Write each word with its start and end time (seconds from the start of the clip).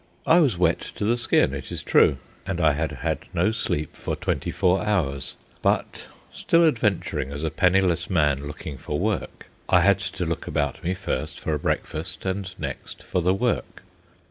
I 0.25 0.39
was 0.39 0.57
wet 0.57 0.79
to 0.95 1.05
the 1.05 1.15
skin, 1.15 1.53
it 1.53 1.71
is 1.71 1.83
true, 1.83 2.17
and 2.47 2.59
I 2.59 2.73
had 2.73 2.91
had 2.91 3.19
no 3.35 3.51
sleep 3.51 3.95
for 3.95 4.15
twenty 4.15 4.49
four 4.49 4.83
hours; 4.83 5.35
but, 5.61 6.07
still 6.33 6.65
adventuring 6.67 7.31
as 7.31 7.43
a 7.43 7.51
penniless 7.51 8.09
man 8.09 8.47
looking 8.47 8.79
for 8.79 8.97
work, 8.97 9.45
I 9.69 9.81
had 9.81 9.99
to 9.99 10.25
look 10.25 10.47
about 10.47 10.83
me, 10.83 10.95
first 10.95 11.39
for 11.39 11.53
a 11.53 11.59
breakfast, 11.59 12.25
and 12.25 12.51
next 12.57 13.03
for 13.03 13.21
the 13.21 13.35
work. 13.35 13.83